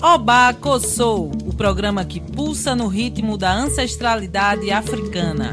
Oba 0.00 0.54
Kossou, 0.54 1.32
o 1.44 1.52
programa 1.52 2.04
que 2.04 2.20
pulsa 2.20 2.72
no 2.76 2.86
ritmo 2.86 3.36
da 3.36 3.52
ancestralidade 3.52 4.70
africana. 4.70 5.52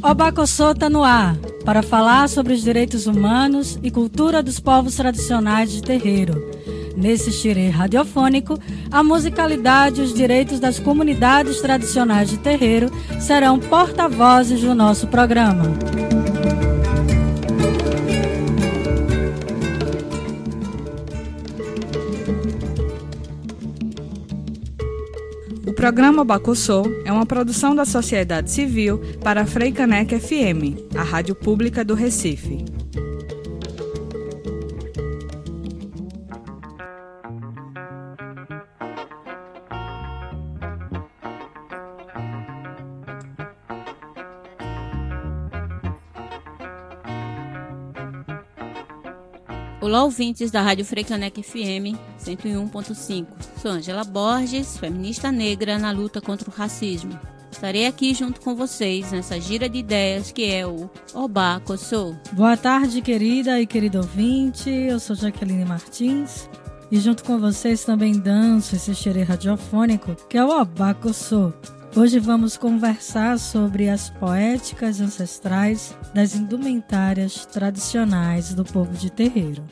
Oba 0.00 0.30
Kossou 0.30 0.70
está 0.70 0.88
no 0.88 1.02
ar 1.02 1.36
para 1.64 1.82
falar 1.82 2.28
sobre 2.28 2.52
os 2.52 2.62
direitos 2.62 3.08
humanos 3.08 3.76
e 3.82 3.90
cultura 3.90 4.40
dos 4.44 4.60
povos 4.60 4.94
tradicionais 4.94 5.72
de 5.72 5.82
terreiro. 5.82 6.52
Nesse 6.96 7.32
xirê 7.32 7.68
radiofônico, 7.68 8.56
a 8.92 9.02
musicalidade 9.02 10.00
e 10.00 10.04
os 10.04 10.14
direitos 10.14 10.60
das 10.60 10.78
comunidades 10.78 11.60
tradicionais 11.60 12.30
de 12.30 12.38
terreiro 12.38 12.92
serão 13.18 13.58
porta-vozes 13.58 14.60
do 14.60 14.72
nosso 14.72 15.08
programa. 15.08 15.64
Programa 25.76 26.24
Bacossô 26.24 26.84
é 27.04 27.12
uma 27.12 27.26
produção 27.26 27.74
da 27.74 27.84
sociedade 27.84 28.50
civil 28.50 28.98
para 29.22 29.42
a 29.42 29.46
Freicanec 29.46 30.18
FM, 30.18 30.96
a 30.96 31.02
rádio 31.02 31.34
pública 31.34 31.84
do 31.84 31.94
Recife. 31.94 32.64
Olá, 49.78 50.04
ouvintes 50.04 50.50
da 50.50 50.62
Rádio 50.62 50.86
Freicanec 50.86 51.42
FM 51.42 51.98
101.5. 52.18 53.26
Sou 53.60 53.70
Angela 53.70 54.04
Borges, 54.04 54.78
feminista 54.78 55.30
negra 55.30 55.78
na 55.78 55.90
luta 55.90 56.18
contra 56.18 56.48
o 56.48 56.52
racismo. 56.52 57.18
Estarei 57.52 57.86
aqui 57.86 58.14
junto 58.14 58.40
com 58.40 58.54
vocês 58.54 59.12
nessa 59.12 59.38
gira 59.38 59.68
de 59.68 59.78
ideias 59.78 60.32
que 60.32 60.50
é 60.50 60.66
o 60.66 60.88
Obá 61.14 61.60
Cossou. 61.60 62.16
Boa 62.32 62.56
tarde, 62.56 63.02
querida 63.02 63.60
e 63.60 63.66
querido 63.66 63.98
ouvinte. 63.98 64.70
Eu 64.70 64.98
sou 64.98 65.14
Jaqueline 65.14 65.66
Martins 65.66 66.48
e 66.90 66.98
junto 66.98 67.22
com 67.22 67.38
vocês 67.38 67.84
também 67.84 68.18
danço 68.18 68.76
esse 68.76 68.94
xerê 68.94 69.24
radiofônico 69.24 70.16
que 70.28 70.38
é 70.38 70.44
o 70.44 70.58
Obá 70.58 70.94
Cossou. 70.94 71.52
Hoje 71.96 72.20
vamos 72.20 72.58
conversar 72.58 73.38
sobre 73.38 73.88
as 73.88 74.10
poéticas 74.10 75.00
ancestrais 75.00 75.96
das 76.12 76.34
indumentárias 76.34 77.46
tradicionais 77.46 78.52
do 78.52 78.66
povo 78.66 78.92
de 78.92 79.10
terreiro. 79.10 79.64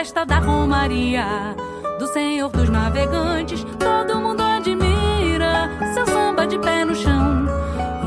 festa 0.00 0.24
da 0.24 0.38
Romaria 0.38 1.54
do 1.98 2.06
Senhor 2.06 2.48
dos 2.48 2.70
Navegantes. 2.70 3.62
Todo 3.78 4.18
mundo 4.18 4.40
admira 4.40 5.70
seu 5.92 6.06
samba 6.06 6.46
de 6.46 6.58
pé 6.58 6.86
no 6.86 6.94
chão. 6.94 7.44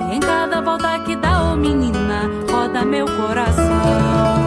E 0.09 0.15
em 0.15 0.19
cada 0.19 0.59
volta 0.59 0.97
que 1.01 1.15
dá, 1.15 1.43
ô 1.43 1.53
oh 1.53 1.55
menina, 1.55 2.23
roda 2.51 2.83
meu 2.83 3.05
coração. 3.05 4.42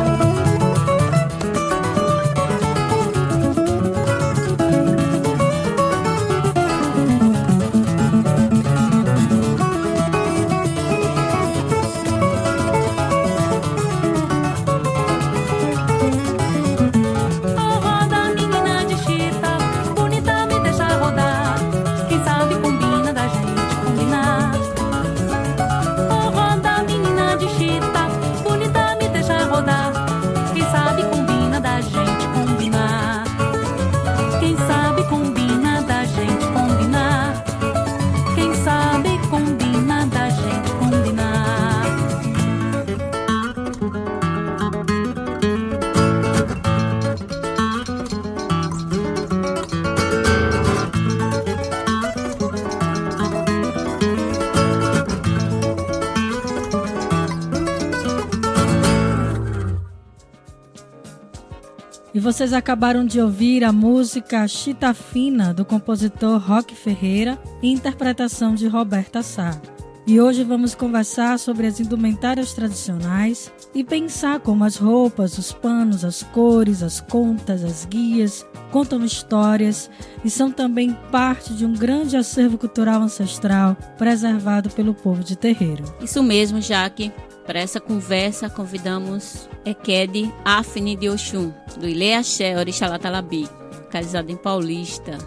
Vocês 62.27 62.53
acabaram 62.53 63.07
de 63.07 63.21
ouvir 63.21 63.63
a 63.63 63.71
música 63.71 64.49
Chita 64.49 64.93
Fina 64.93 65.55
do 65.55 65.65
compositor 65.65 66.41
Roque 66.41 66.75
Ferreira 66.75 67.39
interpretação 67.63 68.53
de 68.53 68.67
Roberta 68.67 69.23
Sá. 69.23 69.76
E 70.09 70.21
hoje 70.21 70.45
vamos 70.45 70.73
conversar 70.73 71.37
sobre 71.37 71.67
as 71.67 71.81
indumentárias 71.81 72.53
tradicionais 72.53 73.53
e 73.75 73.83
pensar 73.83 74.39
como 74.39 74.63
as 74.63 74.77
roupas, 74.77 75.37
os 75.37 75.51
panos, 75.51 76.05
as 76.05 76.23
cores, 76.23 76.81
as 76.81 77.01
contas, 77.01 77.65
as 77.65 77.85
guias 77.85 78.47
contam 78.71 79.05
histórias 79.05 79.91
e 80.25 80.31
são 80.31 80.53
também 80.53 80.97
parte 81.11 81.53
de 81.55 81.67
um 81.67 81.73
grande 81.73 82.17
acervo 82.17 82.57
cultural 82.57 83.03
ancestral 83.03 83.77
preservado 83.99 84.71
pelo 84.71 84.95
povo 84.95 85.25
de 85.25 85.35
terreiro. 85.35 85.83
Isso 86.01 86.23
mesmo, 86.23 86.61
Jaque. 86.61 87.11
Para 87.45 87.59
essa 87.59 87.81
conversa, 87.81 88.49
convidamos 88.49 89.49
Ekede 89.65 90.33
Afne 90.45 90.95
de 90.95 91.09
Oxum, 91.09 91.53
do 91.79 91.89
Ile 91.89 92.15
Axé 92.15 92.57
Orixalá 92.57 92.97
Talabi, 92.97 93.49
localizado 93.73 94.31
em 94.31 94.37
Paulista. 94.37 95.19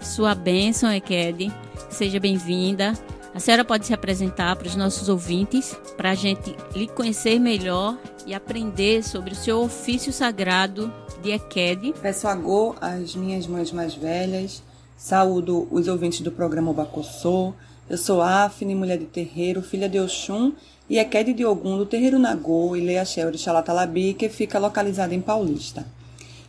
Sua 0.00 0.34
bênção, 0.34 0.90
Ekede. 0.90 1.52
Seja 1.90 2.18
bem-vinda. 2.18 2.94
A 3.34 3.40
senhora 3.40 3.64
pode 3.64 3.86
se 3.86 3.94
apresentar 3.94 4.54
para 4.56 4.68
os 4.68 4.76
nossos 4.76 5.08
ouvintes, 5.08 5.74
para 5.96 6.10
a 6.10 6.14
gente 6.14 6.54
lhe 6.76 6.86
conhecer 6.86 7.38
melhor 7.38 7.96
e 8.26 8.34
aprender 8.34 9.02
sobre 9.02 9.32
o 9.32 9.36
seu 9.36 9.62
ofício 9.62 10.12
sagrado 10.12 10.92
de 11.22 11.30
Ekede. 11.30 11.94
Peço 12.02 12.28
agô 12.28 12.76
às 12.78 13.16
minhas 13.16 13.46
mães 13.46 13.72
mais 13.72 13.94
velhas, 13.94 14.62
saúdo 14.98 15.66
os 15.70 15.88
ouvintes 15.88 16.20
do 16.20 16.30
programa 16.30 16.74
Bacossô. 16.74 17.54
Eu 17.88 17.96
sou 17.96 18.20
Afne, 18.20 18.74
mulher 18.74 18.98
de 18.98 19.06
terreiro, 19.06 19.62
filha 19.62 19.88
de 19.88 19.98
Oxum 19.98 20.52
e 20.88 20.98
Ekede 20.98 21.32
de 21.32 21.46
Ogum 21.46 21.78
do 21.78 21.86
terreiro 21.86 22.18
Nagô 22.18 22.76
e 22.76 22.82
Leaxé 22.82 23.24
Orixalá 23.24 23.62
Talabi, 23.62 24.12
que 24.12 24.28
fica 24.28 24.58
localizada 24.58 25.14
em 25.14 25.22
Paulista. 25.22 25.86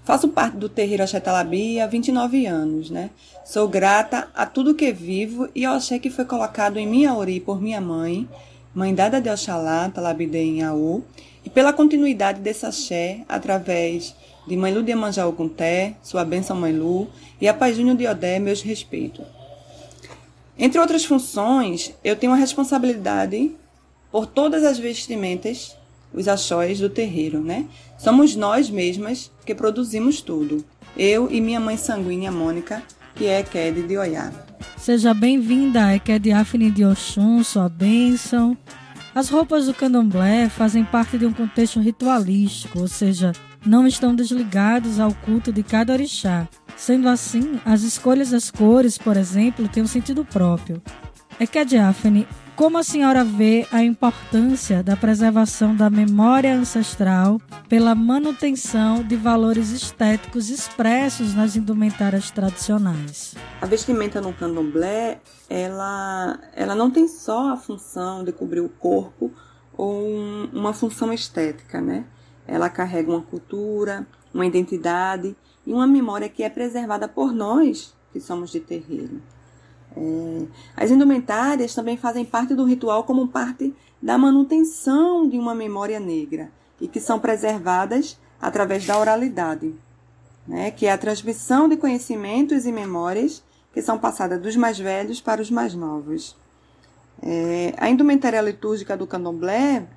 Faço 0.03 0.27
parte 0.27 0.57
do 0.57 0.67
terreiro 0.67 1.03
Axé 1.03 1.19
Talabi 1.19 1.79
há 1.79 1.87
29 1.87 2.45
anos, 2.45 2.89
né? 2.89 3.09
Sou 3.45 3.69
grata 3.69 4.27
a 4.35 4.45
tudo 4.45 4.75
que 4.75 4.91
vivo 4.91 5.47
e 5.55 5.63
ao 5.63 5.75
axé 5.75 5.97
que 5.97 6.09
foi 6.09 6.25
colocado 6.25 6.77
em 6.77 6.85
minha 6.85 7.13
ori 7.13 7.39
por 7.39 7.61
minha 7.61 7.79
mãe, 7.79 8.27
mãe 8.75 8.93
dada 8.93 9.21
de 9.21 9.29
Oxalá, 9.29 9.89
Talabide 9.89 10.37
em 10.37 10.61
Aú, 10.61 11.05
e 11.45 11.49
pela 11.49 11.71
continuidade 11.71 12.41
desse 12.41 12.65
axé 12.65 13.21
através 13.29 14.13
de 14.45 14.57
Mãe 14.57 14.73
Lu 14.73 14.83
de 14.83 14.91
Amanjá 14.91 15.25
Ogunté, 15.25 15.95
sua 16.03 16.25
bênção 16.25 16.55
Mãe 16.55 16.73
Lu, 16.73 17.07
e 17.39 17.47
a 17.47 17.53
Pai 17.53 17.73
Júnior 17.73 17.95
de 17.95 18.05
Odé, 18.05 18.39
meus 18.39 18.61
respeitos. 18.61 19.25
Entre 20.57 20.79
outras 20.79 21.05
funções, 21.05 21.93
eu 22.03 22.17
tenho 22.17 22.33
a 22.33 22.37
responsabilidade 22.37 23.55
por 24.11 24.25
todas 24.25 24.65
as 24.65 24.77
vestimentas 24.77 25.77
os 26.13 26.27
achóis 26.27 26.79
do 26.79 26.89
terreiro, 26.89 27.41
né? 27.41 27.65
Somos 27.97 28.35
nós 28.35 28.69
mesmas 28.69 29.31
que 29.45 29.55
produzimos 29.55 30.21
tudo. 30.21 30.63
Eu 30.95 31.31
e 31.31 31.41
minha 31.41 31.59
mãe 31.59 31.75
sanguínea 31.75 32.31
Mônica, 32.31 32.83
que 33.15 33.25
é 33.25 33.39
Ekede 33.39 33.83
de 33.83 33.97
Oiá. 33.97 34.31
Seja 34.77 35.13
bem-vinda, 35.13 35.95
Ekede 35.95 36.31
Afne 36.31 36.69
de 36.69 36.85
Oxum, 36.85 37.43
sua 37.43 37.67
bênção. 37.69 38.57
As 39.15 39.29
roupas 39.29 39.67
do 39.67 39.73
candomblé 39.73 40.49
fazem 40.49 40.83
parte 40.83 41.17
de 41.17 41.25
um 41.25 41.33
contexto 41.33 41.79
ritualístico, 41.79 42.79
ou 42.79 42.87
seja, 42.87 43.31
não 43.65 43.87
estão 43.87 44.15
desligados 44.15 44.99
ao 44.99 45.13
culto 45.13 45.51
de 45.51 45.63
cada 45.63 45.93
orixá. 45.93 46.47
Sendo 46.75 47.07
assim, 47.07 47.59
as 47.63 47.83
escolhas 47.83 48.31
das 48.31 48.49
cores, 48.49 48.97
por 48.97 49.15
exemplo, 49.15 49.67
têm 49.67 49.83
um 49.83 49.87
sentido 49.87 50.25
próprio. 50.25 50.81
Ekede 51.39 51.77
Afne 51.77 52.27
como 52.55 52.77
a 52.77 52.83
senhora 52.83 53.23
vê 53.23 53.67
a 53.71 53.83
importância 53.83 54.83
da 54.83 54.95
preservação 54.95 55.75
da 55.75 55.89
memória 55.89 56.53
ancestral 56.53 57.41
pela 57.67 57.95
manutenção 57.95 59.03
de 59.03 59.15
valores 59.15 59.71
estéticos 59.71 60.49
expressos 60.49 61.33
nas 61.33 61.55
indumentárias 61.55 62.29
tradicionais? 62.29 63.33
A 63.59 63.65
vestimenta 63.65 64.21
no 64.21 64.33
candomblé, 64.33 65.19
ela, 65.49 66.39
ela 66.53 66.75
não 66.75 66.91
tem 66.91 67.07
só 67.07 67.53
a 67.53 67.57
função 67.57 68.23
de 68.23 68.31
cobrir 68.31 68.59
o 68.59 68.69
corpo 68.69 69.31
ou 69.75 70.05
um, 70.05 70.49
uma 70.53 70.73
função 70.73 71.11
estética, 71.11 71.81
né? 71.81 72.05
Ela 72.47 72.69
carrega 72.69 73.09
uma 73.09 73.21
cultura, 73.21 74.05
uma 74.33 74.45
identidade 74.45 75.35
e 75.65 75.73
uma 75.73 75.87
memória 75.87 76.29
que 76.29 76.43
é 76.43 76.49
preservada 76.49 77.07
por 77.07 77.33
nós 77.33 77.95
que 78.11 78.19
somos 78.19 78.51
de 78.51 78.59
terreiro. 78.59 79.21
É, 79.95 80.45
as 80.75 80.91
indumentárias 80.91 81.73
também 81.73 81.97
fazem 81.97 82.25
parte 82.25 82.55
do 82.55 82.65
ritual 82.65 83.03
como 83.03 83.27
parte 83.27 83.73
da 84.01 84.17
manutenção 84.17 85.27
de 85.27 85.37
uma 85.37 85.55
memória 85.55 85.99
negra 85.99 86.51
e 86.81 86.87
que 86.87 86.99
são 86.99 87.19
preservadas 87.19 88.17
através 88.41 88.85
da 88.85 88.99
oralidade, 88.99 89.73
né, 90.47 90.71
que 90.71 90.85
é 90.85 90.91
a 90.91 90.97
transmissão 90.97 91.69
de 91.69 91.77
conhecimentos 91.77 92.65
e 92.65 92.71
memórias 92.71 93.43
que 93.73 93.81
são 93.81 93.97
passadas 93.97 94.41
dos 94.41 94.55
mais 94.55 94.77
velhos 94.77 95.21
para 95.21 95.41
os 95.41 95.49
mais 95.49 95.73
novos. 95.73 96.35
É, 97.21 97.73
a 97.77 97.89
indumentária 97.89 98.41
litúrgica 98.41 98.97
do 98.97 99.07
candomblé 99.07 99.87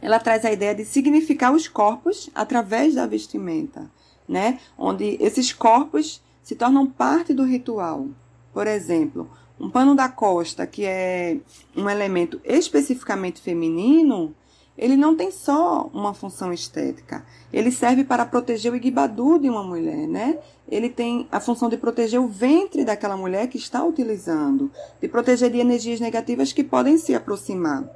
ela 0.00 0.20
traz 0.20 0.44
a 0.44 0.52
ideia 0.52 0.74
de 0.74 0.84
significar 0.84 1.52
os 1.52 1.66
corpos 1.66 2.28
através 2.34 2.94
da 2.94 3.06
vestimenta, 3.06 3.90
né, 4.28 4.60
onde 4.76 5.16
esses 5.18 5.52
corpos 5.52 6.22
se 6.42 6.54
tornam 6.54 6.86
parte 6.86 7.32
do 7.32 7.42
ritual. 7.42 8.06
Por 8.54 8.68
exemplo, 8.68 9.28
um 9.58 9.68
pano 9.68 9.96
da 9.96 10.08
costa, 10.08 10.66
que 10.66 10.86
é 10.86 11.38
um 11.76 11.90
elemento 11.90 12.40
especificamente 12.44 13.42
feminino, 13.42 14.32
ele 14.78 14.96
não 14.96 15.16
tem 15.16 15.30
só 15.30 15.90
uma 15.92 16.14
função 16.14 16.52
estética. 16.52 17.24
Ele 17.52 17.70
serve 17.70 18.04
para 18.04 18.24
proteger 18.24 18.72
o 18.72 18.76
igibadu 18.76 19.38
de 19.38 19.50
uma 19.50 19.62
mulher, 19.62 20.08
né? 20.08 20.38
Ele 20.68 20.88
tem 20.88 21.28
a 21.30 21.40
função 21.40 21.68
de 21.68 21.76
proteger 21.76 22.20
o 22.20 22.28
ventre 22.28 22.84
daquela 22.84 23.16
mulher 23.16 23.48
que 23.48 23.58
está 23.58 23.84
utilizando, 23.84 24.70
de 25.00 25.08
proteger 25.08 25.50
de 25.50 25.58
energias 25.58 26.00
negativas 26.00 26.52
que 26.52 26.64
podem 26.64 26.96
se 26.96 27.14
aproximar, 27.14 27.88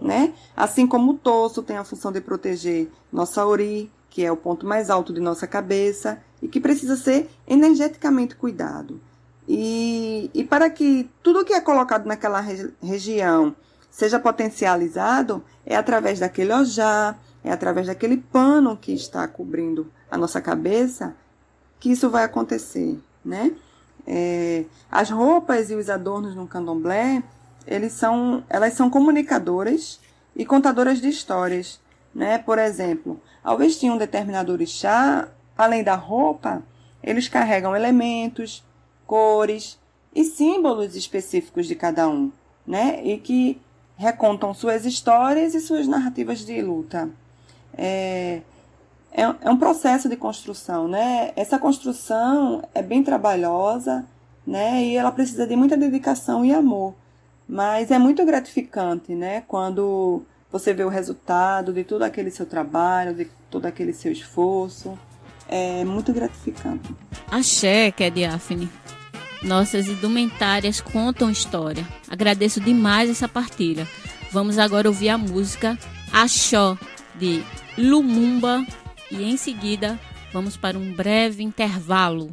né? 0.00 0.32
Assim 0.56 0.86
como 0.86 1.12
o 1.12 1.18
torso 1.18 1.62
tem 1.62 1.76
a 1.76 1.84
função 1.84 2.10
de 2.10 2.20
proteger 2.20 2.88
nossa 3.12 3.44
ori, 3.44 3.90
que 4.10 4.24
é 4.24 4.32
o 4.32 4.36
ponto 4.36 4.66
mais 4.66 4.90
alto 4.90 5.12
de 5.12 5.20
nossa 5.20 5.46
cabeça 5.46 6.20
e 6.42 6.48
que 6.48 6.60
precisa 6.60 6.96
ser 6.96 7.28
energeticamente 7.46 8.34
cuidado. 8.34 9.00
E, 9.48 10.30
e 10.34 10.44
para 10.44 10.68
que 10.68 11.08
tudo 11.22 11.44
que 11.44 11.54
é 11.54 11.60
colocado 11.60 12.04
naquela 12.04 12.44
região 12.82 13.56
seja 13.90 14.18
potencializado, 14.18 15.42
é 15.64 15.74
através 15.74 16.20
daquele 16.20 16.52
ojá, 16.52 17.16
é 17.42 17.50
através 17.50 17.86
daquele 17.86 18.18
pano 18.18 18.76
que 18.76 18.92
está 18.92 19.26
cobrindo 19.26 19.90
a 20.10 20.18
nossa 20.18 20.40
cabeça 20.40 21.16
que 21.80 21.90
isso 21.90 22.10
vai 22.10 22.24
acontecer, 22.24 22.98
né? 23.24 23.52
É, 24.06 24.64
as 24.90 25.10
roupas 25.10 25.70
e 25.70 25.74
os 25.74 25.88
adornos 25.88 26.34
no 26.34 26.46
candomblé, 26.46 27.22
eles 27.66 27.92
são, 27.92 28.42
elas 28.48 28.74
são 28.74 28.90
comunicadoras 28.90 30.00
e 30.34 30.44
contadoras 30.44 31.00
de 31.00 31.08
histórias, 31.08 31.80
né? 32.14 32.38
Por 32.38 32.58
exemplo, 32.58 33.20
ao 33.42 33.56
vestir 33.56 33.90
um 33.90 33.98
determinado 33.98 34.52
orixá, 34.52 35.28
além 35.56 35.84
da 35.84 35.94
roupa, 35.94 36.62
eles 37.02 37.28
carregam 37.28 37.76
elementos, 37.76 38.64
cores 39.08 39.78
e 40.14 40.22
símbolos 40.22 40.94
específicos 40.94 41.66
de 41.66 41.74
cada 41.74 42.06
um, 42.06 42.30
né? 42.66 43.00
E 43.02 43.16
que 43.16 43.58
recontam 43.96 44.52
suas 44.52 44.84
histórias 44.84 45.54
e 45.54 45.60
suas 45.60 45.88
narrativas 45.88 46.44
de 46.44 46.60
luta. 46.60 47.08
É, 47.76 48.42
é, 49.10 49.22
é 49.22 49.50
um 49.50 49.56
processo 49.56 50.08
de 50.08 50.16
construção, 50.16 50.86
né? 50.86 51.32
Essa 51.34 51.58
construção 51.58 52.62
é 52.74 52.82
bem 52.82 53.02
trabalhosa, 53.02 54.04
né? 54.46 54.84
E 54.84 54.96
ela 54.96 55.10
precisa 55.10 55.46
de 55.46 55.56
muita 55.56 55.76
dedicação 55.76 56.44
e 56.44 56.52
amor. 56.52 56.94
Mas 57.48 57.90
é 57.90 57.98
muito 57.98 58.24
gratificante, 58.26 59.14
né? 59.14 59.42
Quando 59.48 60.22
você 60.52 60.74
vê 60.74 60.84
o 60.84 60.88
resultado 60.90 61.72
de 61.72 61.82
todo 61.82 62.02
aquele 62.02 62.30
seu 62.30 62.44
trabalho, 62.44 63.14
de 63.14 63.26
todo 63.50 63.64
aquele 63.64 63.94
seu 63.94 64.12
esforço. 64.12 64.98
É 65.48 65.82
muito 65.82 66.12
gratificante. 66.12 66.94
Axé, 67.30 67.90
que 67.90 68.04
é 68.04 68.10
diáfane. 68.10 68.68
Nossas 69.42 69.86
indumentárias 69.86 70.80
contam 70.80 71.30
história. 71.30 71.86
Agradeço 72.08 72.60
demais 72.60 73.08
essa 73.08 73.28
partilha. 73.28 73.86
Vamos 74.32 74.58
agora 74.58 74.88
ouvir 74.88 75.08
a 75.08 75.18
música 75.18 75.78
Axó 76.12 76.76
de 77.14 77.42
Lumumba 77.76 78.66
e 79.10 79.22
em 79.22 79.36
seguida 79.36 79.98
vamos 80.32 80.56
para 80.56 80.78
um 80.78 80.92
breve 80.92 81.42
intervalo. 81.42 82.30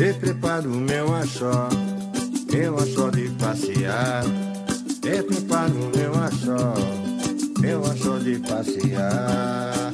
E 0.00 0.12
preparo 0.14 0.70
meu 0.70 1.14
axó 1.14 1.68
meu 2.58 2.76
achó 2.78 2.97
passear. 3.98 4.24
É 5.04 5.22
preparo 5.22 5.90
meu 5.96 6.12
achó, 6.14 6.74
meu 7.60 7.84
achó 7.86 8.18
de 8.18 8.38
passear. 8.38 9.92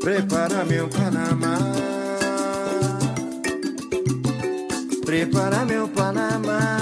Prepara 0.00 0.64
meu 0.64 0.88
Panamá, 0.88 1.58
Prepara 5.04 5.64
meu 5.64 5.88
Panamá. 5.88 6.78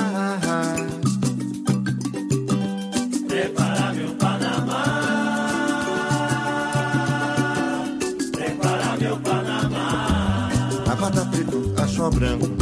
Prepara 3.28 3.92
meu 3.92 4.14
Panamá. 4.14 4.84
Prepara 8.32 8.96
meu 9.00 9.16
Panamá. 9.18 10.48
A 10.90 10.96
pata 10.96 11.24
preto, 11.26 11.74
achó 11.82 12.10
branco, 12.10 12.55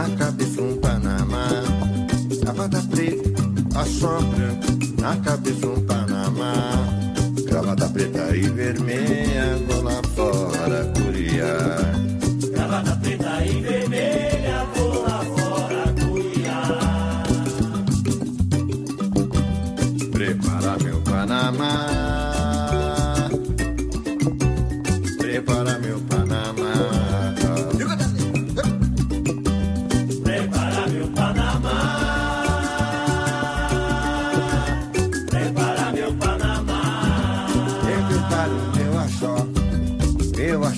na 0.00 0.16
cabeça 0.16 0.62
um 0.62 0.76
Panamá. 0.78 1.48
A 2.46 2.54
pata 2.54 2.82
preto, 2.90 3.42
achó 3.74 4.18
branco, 4.22 5.00
na 5.00 5.16
cabeça 5.16 5.66
um 5.66 5.80
Panamá. 5.82 6.72
Gravata 7.44 7.88
preta 7.88 8.34
e 8.34 8.48
vermelha, 8.48 9.58
lá 9.82 10.00
fora 10.14 10.90
curiar. 10.94 12.09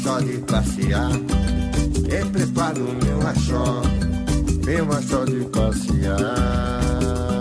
Achó 0.03 0.19
de 0.21 0.39
passear. 0.39 1.13
Eu 2.11 2.27
preparo 2.31 2.81
meu 3.05 3.27
achó, 3.27 3.83
meu 4.65 4.93
achó 4.93 5.25
de 5.25 5.45
passear. 5.45 7.32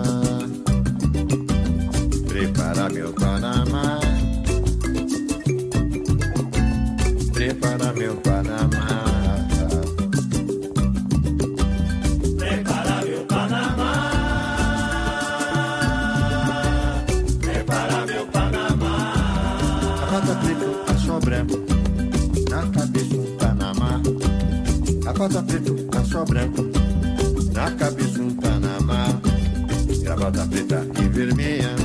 A 25.22 25.28
pata 25.28 25.40
preta, 25.44 25.98
achó 26.00 26.24
branco, 26.24 26.62
na 27.52 27.70
cabeça 27.76 28.20
um 28.20 28.34
Panamá. 28.34 29.06
Gravata 30.02 30.44
preta 30.48 30.84
e 31.00 31.08
vermelha, 31.10 31.76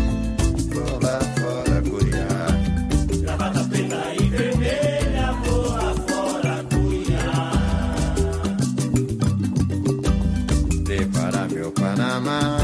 vou 0.74 1.00
lá 1.04 1.20
fora 1.38 1.82
curiar. 1.84 2.48
Gravata 3.22 3.64
preta 3.66 4.16
e 4.20 4.28
vermelha, 4.28 5.34
vou 5.46 5.70
lá 5.70 5.94
fora 6.08 6.64
curiar. 6.64 8.16
Prepara 10.84 11.48
meu 11.48 11.72
Panamá. 11.74 12.57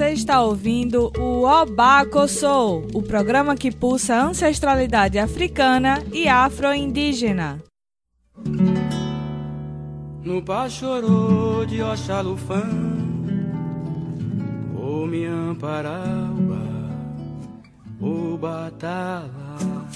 Você 0.00 0.12
está 0.12 0.40
ouvindo 0.40 1.12
o 1.18 1.44
Obaco 1.44 2.26
Soul, 2.26 2.86
o 2.94 3.02
programa 3.02 3.54
que 3.54 3.70
pulsa 3.70 4.18
ancestralidade 4.18 5.18
africana 5.18 6.02
e 6.10 6.26
afro-indígena. 6.26 7.62
No 10.24 10.42
Pachorô 10.42 11.66
de 11.66 11.82
Oxalufã, 11.82 12.62
o 14.74 15.04
Miamparaúba, 15.06 16.62
o 18.00 18.38
Batala. 18.38 19.86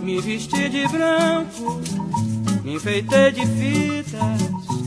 Me 0.00 0.18
vesti 0.22 0.70
de 0.70 0.88
branco, 0.88 1.78
me 2.64 2.76
enfeitei 2.76 3.32
de 3.32 3.46
fitas, 3.46 4.85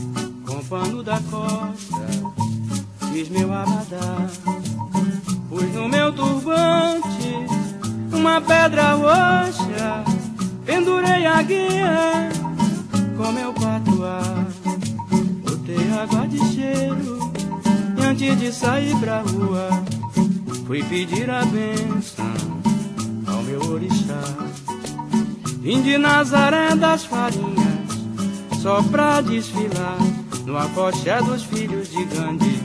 pano 0.70 1.02
da 1.02 1.18
costa, 1.28 2.06
fiz 3.12 3.28
meu 3.28 3.52
abadá. 3.52 4.28
Pus 5.48 5.64
no 5.74 5.88
meu 5.88 6.12
turbante 6.12 7.34
uma 8.12 8.40
pedra 8.40 8.94
roxa, 8.94 10.04
pendurei 10.64 11.26
a 11.26 11.42
guia 11.42 12.28
com 13.16 13.32
meu 13.32 13.52
patuá. 13.52 14.22
Botei 15.42 15.90
água 16.00 16.28
de 16.28 16.38
cheiro 16.54 17.32
e 17.98 18.04
antes 18.04 18.38
de 18.38 18.52
sair 18.52 18.96
pra 19.00 19.22
rua, 19.22 19.70
fui 20.68 20.84
pedir 20.84 21.28
a 21.28 21.44
benção 21.46 22.60
ao 23.26 23.42
meu 23.42 23.60
orixá. 23.72 24.22
Vim 25.60 25.82
de 25.82 25.98
Nazaré 25.98 26.76
das 26.76 27.04
farinhas, 27.04 27.90
só 28.62 28.80
pra 28.84 29.20
desfilar 29.20 29.98
no 30.50 30.58
apoché 30.58 31.22
dos 31.22 31.44
filhos 31.44 31.90
de 31.90 32.04
Gandhi, 32.06 32.60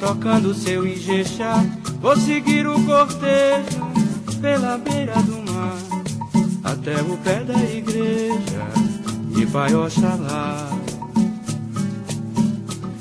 tocando 0.00 0.52
seu 0.52 0.84
Ijexá. 0.84 1.64
Vou 2.00 2.16
seguir 2.16 2.66
o 2.66 2.74
cortejo 2.84 3.80
pela 4.40 4.76
beira 4.76 5.14
do 5.22 5.52
mar, 5.52 5.78
até 6.64 7.00
o 7.00 7.16
pé 7.18 7.44
da 7.44 7.56
igreja 7.62 8.66
de 9.28 9.46
Pai 9.46 9.72
Oxalá. 9.72 10.68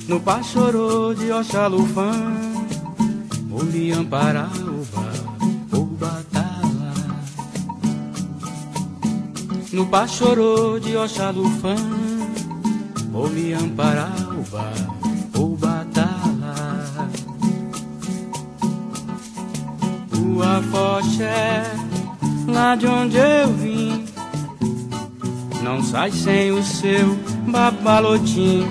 No 0.07 0.19
Pachorô 0.19 1.15
de 1.15 1.31
Oxalufã, 1.31 2.11
o 3.49 3.63
Miamparaúba, 3.63 5.11
o 5.73 5.83
Batala. 5.83 6.93
No 9.73 9.87
Pachorô 9.87 10.79
de 10.79 10.95
Oxalufã, 10.95 11.75
o 13.21 13.29
Miamparaúba, 13.29 14.73
o 15.35 15.55
Batala. 15.55 17.07
O 20.17 20.41
Afoxé, 20.41 21.63
lá 22.47 22.75
de 22.75 22.87
onde 22.87 23.17
eu 23.17 23.53
vim, 23.53 24.05
não 25.61 25.83
sai 25.83 26.11
sem 26.11 26.51
o 26.51 26.63
seu 26.63 27.15
babalotim. 27.47 28.67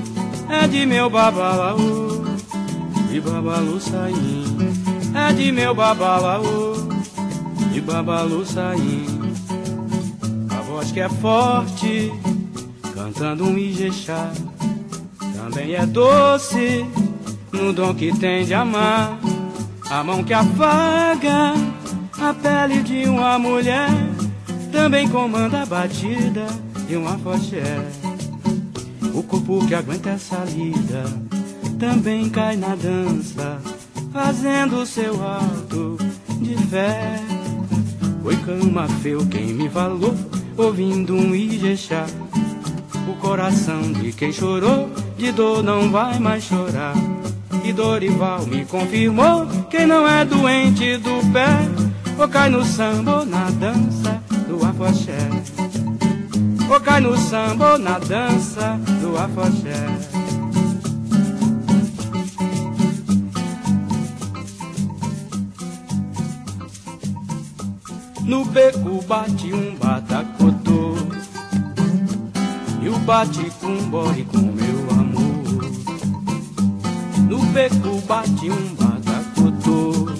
É 0.49 0.67
de 0.67 0.85
meu 0.85 1.09
babalaú, 1.09 2.25
de 3.09 3.21
babalu 3.21 3.81
saim. 3.81 4.45
É 5.15 5.33
de 5.33 5.53
meu 5.53 5.75
babalaú, 5.77 6.89
de 7.73 7.81
babalu 7.81 8.45
saim. 8.45 9.07
A 10.51 10.61
voz 10.63 10.91
que 10.91 10.99
é 10.99 11.09
forte, 11.09 12.13
cantando 13.11 13.45
um 13.45 13.59
ijexá. 13.59 14.31
também 15.35 15.75
é 15.75 15.85
doce 15.85 16.87
no 17.53 17.73
dom 17.73 17.93
que 17.93 18.17
tem 18.17 18.45
de 18.45 18.55
amar. 18.55 19.19
A 19.91 20.05
mão 20.05 20.23
que 20.23 20.33
afaga 20.33 21.55
a 22.21 22.35
pele 22.35 22.83
de 22.83 23.09
uma 23.09 23.37
mulher 23.37 23.91
também 24.71 25.09
comanda 25.09 25.63
a 25.63 25.67
batida 25.67 26.47
de 26.87 26.97
uma 26.97 27.19
foché. 27.19 27.65
O 29.13 29.25
corpo 29.25 29.67
que 29.67 29.75
aguenta 29.75 30.11
essa 30.11 30.45
lida 30.45 31.05
também 31.81 32.31
cai 32.31 32.55
na 32.55 32.77
dança, 32.77 33.61
fazendo 34.13 34.87
seu 34.87 35.21
alto 35.21 35.99
de 36.41 36.57
fé. 36.69 37.21
Foi 38.23 38.37
cama 38.37 38.87
feu 39.03 39.27
quem 39.27 39.53
me 39.53 39.69
falou, 39.69 40.15
ouvindo 40.57 41.17
um 41.17 41.35
Ijexá. 41.35 42.07
O 43.11 43.15
coração 43.17 43.93
de 43.93 44.13
quem 44.13 44.33
chorou, 44.33 44.89
de 45.19 45.33
dor 45.33 45.65
não 45.65 45.91
vai 45.91 46.21
mais 46.21 46.45
chorar. 46.45 46.95
E 47.65 47.73
Dorival 47.73 48.47
me 48.47 48.65
confirmou, 48.65 49.49
quem 49.69 49.85
não 49.85 50.09
é 50.09 50.25
doente 50.25 50.97
do 50.99 51.33
pé, 51.33 51.49
ou 52.17 52.29
cai 52.29 52.49
no 52.49 52.65
samba 52.65 53.19
ou 53.19 53.27
na 53.27 53.51
dança 53.51 54.23
do 54.49 54.65
afoxé. 54.65 55.29
Ou 56.71 56.81
cai 56.81 57.01
no 57.01 57.19
samba 57.19 57.73
ou 57.73 57.79
na 57.79 57.99
dança 57.99 58.79
do 59.03 59.19
afoxé. 59.19 59.87
No 68.25 68.45
beco 68.45 69.03
bate 69.03 69.53
um 69.53 69.75
batacotô 69.75 70.60
o 70.60 70.60
bate 73.11 73.51
com 73.61 73.77
bore 73.91 74.25
com 74.25 74.39
meu 74.39 74.89
amor. 74.93 75.65
No 77.29 77.39
beco 77.47 78.01
bate 78.07 78.49
um 78.49 78.75
batacotô 78.77 80.13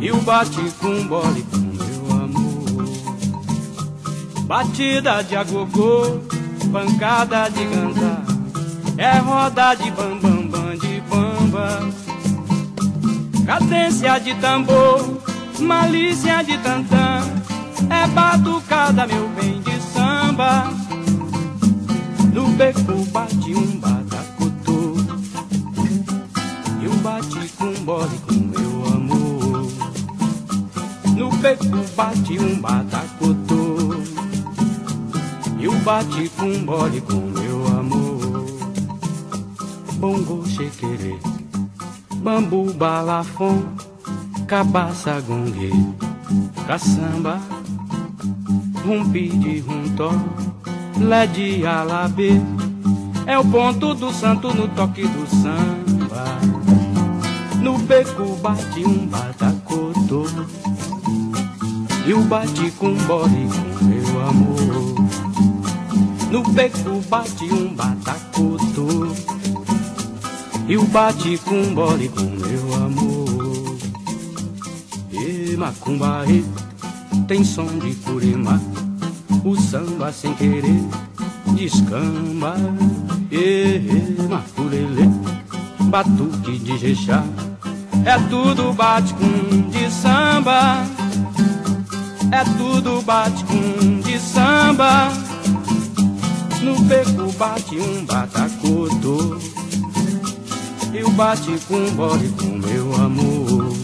E 0.00 0.12
o 0.12 0.20
bate 0.20 0.60
com 0.78 1.08
bore 1.08 1.42
com 1.50 1.58
meu 1.58 2.22
amor. 2.22 2.84
Batida 4.46 5.24
de 5.24 5.34
agogô, 5.34 6.20
pancada 6.72 7.48
de 7.48 7.64
ganda. 7.64 8.22
É 8.96 9.18
roda 9.18 9.74
de 9.74 9.90
bam, 9.90 10.16
bam, 10.20 10.76
de 10.76 11.00
bamba. 11.00 11.80
Cadência 13.44 14.20
de 14.20 14.36
tambor 14.36 15.20
malícia 15.58 16.44
de 16.44 16.56
tantã, 16.58 17.22
é 17.90 18.06
batucada, 18.06 19.04
meu 19.04 19.28
bem 19.30 19.60
de 19.62 19.80
samba. 19.80 20.83
No 22.34 22.48
beco 22.48 23.04
bate 23.12 23.54
um 23.54 23.78
batacotô, 23.78 24.96
eu 26.82 26.92
bati 27.00 27.48
com 27.56 27.72
bode 27.84 28.18
com 28.26 28.34
meu 28.34 28.86
amor. 28.92 29.68
No 31.16 31.30
beco 31.36 31.94
bate 31.94 32.36
um 32.40 32.60
batacotô, 32.60 33.94
eu 35.60 35.72
bati 35.84 36.28
com 36.30 36.64
bode 36.64 37.00
com 37.02 37.20
meu 37.20 37.66
amor. 37.68 38.46
Bongo 39.98 40.44
chequerê, 40.48 41.16
bambu 42.16 42.74
balafon 42.74 43.62
cabaça 44.48 45.20
gongue, 45.20 45.70
caçamba, 46.66 47.40
rumpi 48.84 49.28
de 49.28 49.60
runtó, 49.60 50.10
lé 50.98 51.26
de 51.26 51.66
alabê, 51.66 52.40
é 53.26 53.38
o 53.38 53.44
ponto 53.44 53.94
do 53.94 54.12
santo 54.12 54.54
no 54.54 54.68
toque 54.68 55.02
do 55.06 55.26
samba. 55.26 56.24
No 57.60 57.78
beco 57.78 58.36
bate 58.36 58.84
um 58.86 59.06
batacotô, 59.06 60.26
e 62.06 62.12
o 62.12 62.22
bate 62.22 62.70
com 62.72 62.94
bode 62.94 63.48
com 63.48 63.84
meu 63.84 64.28
amor. 64.28 64.94
No 66.30 66.42
beco 66.50 67.00
bate 67.08 67.44
um 67.44 67.74
batacotô, 67.74 69.14
e 70.68 70.76
o 70.76 70.84
bate 70.84 71.38
com 71.38 71.74
bode 71.74 72.08
com 72.08 72.22
meu 72.22 72.74
amor. 72.84 73.24
Macumbaê, 75.56 76.44
tem 77.26 77.44
som 77.44 77.66
de 77.78 77.94
curema, 77.94 78.60
o 79.44 79.54
samba 79.60 80.10
sem 80.10 80.34
querer 80.34 80.80
descamba. 81.54 82.56
E 83.30 84.16
macurelê, 84.28 85.08
batuque 85.80 86.58
de 86.58 86.78
jexá, 86.78 87.24
é 88.04 88.18
tudo 88.28 88.72
bate 88.72 89.12
com 89.14 89.70
de 89.70 89.90
samba. 89.90 90.84
É 92.32 92.44
tudo 92.56 93.02
bate 93.02 93.44
com 93.44 94.00
de 94.00 94.18
samba. 94.18 95.10
No 96.62 96.78
beco 96.80 97.32
bate 97.38 97.76
um 97.76 98.04
batacoto. 98.04 99.38
E 100.92 101.02
o 101.02 101.10
bate 101.10 101.58
com 101.68 101.90
bode 101.94 102.28
com 102.28 102.58
meu 102.58 102.94
amor 102.94 103.74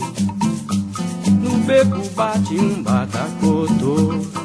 beco 1.70 2.02
bate 2.16 2.58
um 2.58 2.82
batacotô 2.82 4.39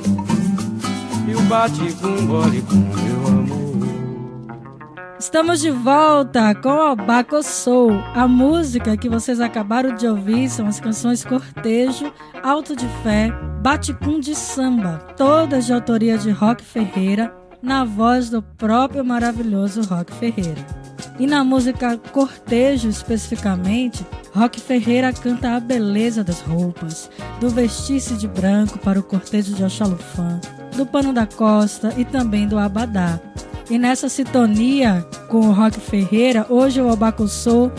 E 1.27 1.35
o 1.35 1.41
bate 1.43 1.93
com 1.95 2.27
gole 2.27 2.61
com 2.61 2.75
meu 2.75 3.27
amor 3.27 3.65
Estamos 5.17 5.59
de 5.59 5.71
volta 5.71 6.53
com 6.53 6.69
o 6.69 6.95
Baco 6.95 7.41
Soul. 7.41 7.93
A 8.13 8.27
música 8.27 8.95
que 8.95 9.09
vocês 9.09 9.41
acabaram 9.41 9.95
de 9.95 10.05
ouvir 10.05 10.47
são 10.49 10.67
as 10.67 10.79
canções 10.79 11.25
Cortejo, 11.25 12.13
Alto 12.43 12.75
de 12.75 12.87
Fé, 13.01 13.31
Baticum 13.61 14.19
de 14.19 14.35
Samba, 14.35 14.99
todas 15.17 15.65
de 15.65 15.73
autoria 15.73 16.15
de 16.17 16.29
Rock 16.29 16.63
Ferreira, 16.63 17.33
na 17.59 17.83
voz 17.83 18.29
do 18.29 18.43
próprio 18.43 19.03
maravilhoso 19.03 19.81
Rock 19.81 20.13
Ferreira. 20.13 20.63
E 21.17 21.25
na 21.25 21.43
música 21.43 21.97
Cortejo, 21.97 22.87
especificamente, 22.87 24.05
Rock 24.33 24.61
Ferreira 24.61 25.11
canta 25.11 25.55
a 25.55 25.59
beleza 25.59 26.23
das 26.23 26.41
roupas, 26.41 27.09
do 27.39 27.49
vestir-se 27.49 28.13
de 28.13 28.27
branco 28.27 28.77
para 28.77 28.99
o 28.99 29.03
cortejo 29.03 29.55
de 29.55 29.63
Oxalufã, 29.63 30.39
do 30.75 30.85
pano 30.85 31.13
da 31.13 31.25
costa 31.25 31.93
e 31.97 32.05
também 32.05 32.47
do 32.47 32.59
abadá. 32.59 33.19
E 33.69 33.79
nessa 33.79 34.07
sintonia 34.07 35.05
com 35.27 35.47
o 35.47 35.51
Rock 35.51 35.79
Ferreira, 35.79 36.45
hoje 36.49 36.79
o 36.81 36.91
Abacuçô 36.91 37.71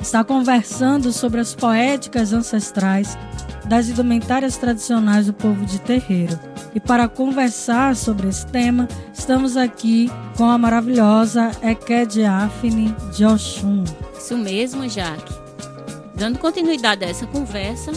está 0.00 0.22
conversando 0.22 1.12
sobre 1.12 1.40
as 1.40 1.54
poéticas 1.54 2.32
ancestrais 2.32 3.18
das 3.64 3.88
indumentárias 3.88 4.56
tradicionais 4.56 5.26
do 5.26 5.32
povo 5.32 5.64
de 5.64 5.80
terreiro. 5.80 6.38
E 6.74 6.80
para 6.80 7.08
conversar 7.08 7.96
sobre 7.96 8.28
esse 8.28 8.46
tema, 8.46 8.88
estamos 9.12 9.56
aqui 9.56 10.10
com 10.36 10.44
a 10.44 10.56
maravilhosa 10.56 11.50
Eked 11.62 12.24
Afne 12.24 12.94
de 13.14 13.24
Oxum. 13.24 13.84
Isso 14.16 14.36
mesmo, 14.36 14.88
Jaque. 14.88 15.34
Dando 16.14 16.38
continuidade 16.38 17.04
a 17.04 17.08
essa 17.08 17.26
conversa, 17.26 17.92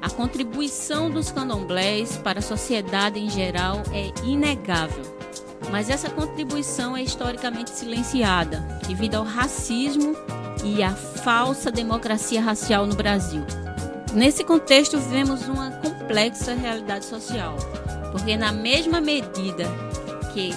a 0.00 0.10
contribuição 0.10 1.10
dos 1.10 1.30
candomblés 1.30 2.16
para 2.18 2.38
a 2.38 2.42
sociedade 2.42 3.18
em 3.18 3.28
geral 3.28 3.82
é 3.92 4.12
inegável. 4.24 5.04
Mas 5.70 5.90
essa 5.90 6.08
contribuição 6.08 6.96
é 6.96 7.02
historicamente 7.02 7.70
silenciada 7.70 8.60
devido 8.86 9.16
ao 9.16 9.24
racismo 9.24 10.14
e 10.64 10.82
à 10.82 10.90
falsa 10.90 11.70
democracia 11.70 12.40
racial 12.40 12.86
no 12.86 12.94
Brasil. 12.94 13.44
Nesse 14.14 14.42
contexto, 14.42 14.98
vemos 14.98 15.46
uma 15.48 15.70
complexa 15.70 16.54
realidade 16.54 17.04
social, 17.04 17.56
porque, 18.10 18.36
na 18.36 18.52
mesma 18.52 19.00
medida 19.00 19.64
que 20.32 20.54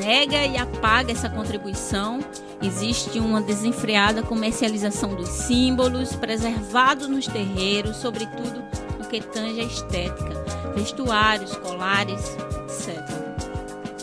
nega 0.00 0.46
e 0.46 0.56
apaga 0.56 1.12
essa 1.12 1.28
contribuição, 1.28 2.20
existe 2.62 3.18
uma 3.18 3.40
desenfreada 3.40 4.22
comercialização 4.22 5.14
dos 5.14 5.28
símbolos 5.28 6.16
preservados 6.16 7.06
nos 7.06 7.26
terreiros, 7.26 7.96
sobretudo 7.96 8.64
no 8.98 9.06
que 9.06 9.20
tange 9.20 9.60
a 9.60 9.64
estética, 9.64 10.44
vestuários, 10.74 11.54
colares, 11.56 12.36
etc. 12.64 12.98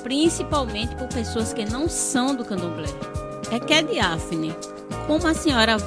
Principalmente 0.03 0.95
por 0.95 1.07
pessoas 1.07 1.51
que 1.51 1.65
não 1.65 1.89
são 1.89 2.35
do 2.35 2.45
candomblé. 2.45 2.89
É 3.51 3.59
que 3.59 3.73
é 3.73 3.81
diáfne. 3.81 4.53
Como 5.07 5.25
a 5.27 5.33
senhora 5.33 5.77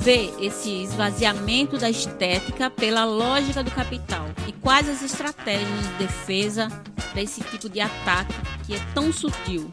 vê 0.00 0.30
esse 0.40 0.82
esvaziamento 0.82 1.78
da 1.78 1.88
estética 1.88 2.68
pela 2.68 3.04
lógica 3.04 3.62
do 3.62 3.70
capital 3.70 4.26
e 4.48 4.52
quais 4.52 4.88
as 4.88 5.02
estratégias 5.02 5.68
de 5.68 6.06
defesa 6.06 6.68
desse 7.14 7.40
tipo 7.42 7.68
de 7.68 7.80
ataque 7.80 8.34
que 8.66 8.74
é 8.74 8.80
tão 8.94 9.12
sutil, 9.12 9.70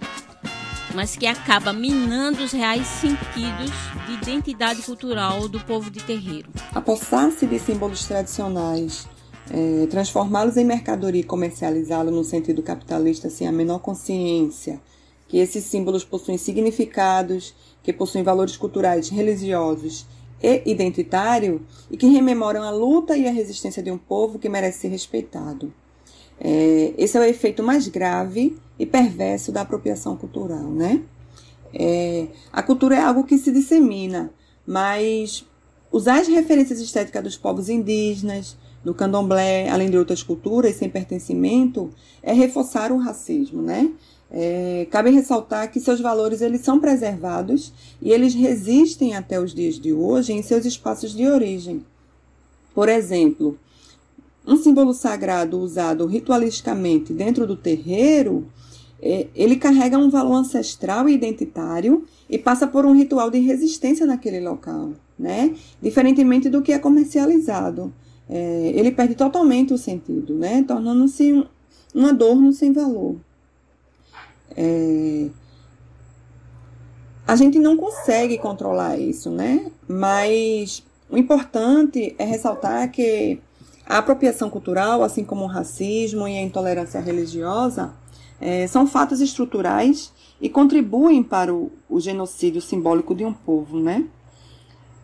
mas 0.93 1.15
que 1.15 1.25
acaba 1.27 1.71
minando 1.71 2.43
os 2.43 2.51
reais 2.51 2.87
sentidos 2.87 3.71
de 4.05 4.13
identidade 4.13 4.81
cultural 4.81 5.47
do 5.47 5.59
povo 5.59 5.89
de 5.89 6.03
terreiro. 6.03 6.49
Apossar-se 6.73 7.45
de 7.45 7.59
símbolos 7.59 8.05
tradicionais, 8.05 9.07
é, 9.51 9.87
transformá-los 9.87 10.57
em 10.57 10.65
mercadoria 10.65 11.21
e 11.21 11.23
comercializá-los 11.23 12.13
no 12.13 12.23
sentido 12.23 12.61
capitalista 12.61 13.29
sem 13.29 13.47
a 13.47 13.51
menor 13.51 13.79
consciência 13.79 14.81
que 15.29 15.37
esses 15.37 15.63
símbolos 15.63 16.03
possuem 16.03 16.37
significados, 16.37 17.53
que 17.83 17.93
possuem 17.93 18.23
valores 18.23 18.57
culturais, 18.57 19.09
religiosos 19.09 20.05
e 20.41 20.63
identitário 20.65 21.61
e 21.89 21.95
que 21.95 22.07
rememoram 22.07 22.63
a 22.63 22.71
luta 22.71 23.15
e 23.15 23.27
a 23.27 23.31
resistência 23.31 23.83
de 23.83 23.91
um 23.91 23.97
povo 23.97 24.39
que 24.39 24.49
merece 24.49 24.79
ser 24.79 24.87
respeitado. 24.87 25.71
É, 26.39 26.93
esse 26.97 27.17
é 27.17 27.21
o 27.21 27.23
efeito 27.23 27.61
mais 27.61 27.87
grave 27.87 28.57
e 28.77 28.85
perverso 28.85 29.51
da 29.51 29.61
apropriação 29.61 30.15
cultural, 30.15 30.63
né? 30.63 31.01
É, 31.73 32.27
a 32.51 32.63
cultura 32.63 32.95
é 32.95 33.01
algo 33.01 33.23
que 33.23 33.37
se 33.37 33.51
dissemina, 33.51 34.31
mas 34.65 35.45
usar 35.91 36.19
as 36.19 36.27
referências 36.27 36.79
estéticas 36.79 37.23
dos 37.23 37.37
povos 37.37 37.69
indígenas, 37.69 38.57
do 38.83 38.93
candomblé, 38.93 39.69
além 39.69 39.89
de 39.89 39.97
outras 39.97 40.23
culturas 40.23 40.75
sem 40.75 40.89
pertencimento, 40.89 41.89
é 42.23 42.33
reforçar 42.33 42.91
o 42.91 42.97
racismo, 42.97 43.61
né? 43.61 43.91
É, 44.31 44.87
cabe 44.91 45.09
ressaltar 45.09 45.71
que 45.71 45.79
seus 45.79 45.99
valores 45.99 46.41
eles 46.41 46.61
são 46.61 46.79
preservados 46.79 47.73
e 47.99 48.11
eles 48.11 48.35
resistem 48.35 49.15
até 49.15 49.39
os 49.39 49.53
dias 49.53 49.79
de 49.79 49.91
hoje 49.91 50.33
em 50.33 50.43
seus 50.43 50.65
espaços 50.65 51.15
de 51.15 51.27
origem. 51.27 51.83
Por 52.75 52.87
exemplo, 52.87 53.57
um 54.49 54.57
símbolo 54.57 54.93
sagrado 54.93 55.59
usado 55.59 56.07
ritualisticamente 56.07 57.13
dentro 57.13 57.45
do 57.45 57.55
terreiro, 57.55 58.47
é, 59.01 59.27
ele 59.35 59.55
carrega 59.55 59.97
um 59.97 60.09
valor 60.09 60.33
ancestral 60.33 61.07
e 61.07 61.13
identitário 61.13 62.05
e 62.29 62.37
passa 62.37 62.67
por 62.67 62.85
um 62.85 62.93
ritual 62.93 63.29
de 63.29 63.39
resistência 63.39 64.05
naquele 64.05 64.39
local, 64.39 64.93
né? 65.17 65.55
Diferentemente 65.81 66.49
do 66.49 66.61
que 66.61 66.73
é 66.73 66.79
comercializado. 66.79 67.93
É, 68.27 68.71
ele 68.75 68.91
perde 68.91 69.15
totalmente 69.15 69.73
o 69.73 69.77
sentido, 69.77 70.35
né? 70.35 70.63
Tornando-se 70.67 71.31
um, 71.31 71.45
um 71.93 72.05
adorno 72.07 72.51
sem 72.51 72.73
valor. 72.73 73.15
É... 74.57 75.29
A 77.27 77.35
gente 77.35 77.59
não 77.59 77.77
consegue 77.77 78.39
controlar 78.39 78.97
isso, 78.97 79.29
né? 79.29 79.71
Mas 79.87 80.83
o 81.09 81.17
importante 81.17 82.15
é 82.17 82.25
ressaltar 82.25 82.91
que 82.91 83.39
a 83.89 83.97
apropriação 83.97 84.51
cultural, 84.51 85.01
assim 85.01 85.23
como 85.23 85.45
o 85.45 85.47
racismo 85.47 86.27
e 86.27 86.37
a 86.37 86.41
intolerância 86.43 87.01
religiosa, 87.01 87.91
é, 88.39 88.67
são 88.67 88.85
fatos 88.85 89.19
estruturais 89.19 90.13
e 90.39 90.47
contribuem 90.47 91.23
para 91.23 91.51
o, 91.51 91.71
o 91.89 91.99
genocídio 91.99 92.61
simbólico 92.61 93.15
de 93.15 93.25
um 93.25 93.33
povo, 93.33 93.79
né? 93.79 94.05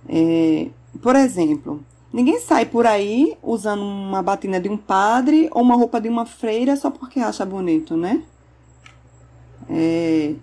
É, 0.08 0.67
por 1.02 1.15
exemplo, 1.15 1.84
ninguém 2.13 2.39
sai 2.39 2.67
por 2.67 2.86
aí 2.86 3.36
usando 3.41 3.82
uma 3.82 4.21
batina 4.21 4.60
de 4.60 4.69
um 4.69 4.78
padre 4.78 5.50
ou 5.52 5.63
uma 5.63 5.76
roupa 5.76 6.00
de 6.00 6.08
uma 6.08 6.28
freira 6.28 6.76
só 6.76 6.91
porque 6.91 7.19
acha 7.19 7.43
bonito, 7.43 7.98
né? 7.98 8.21
É, 9.67 10.36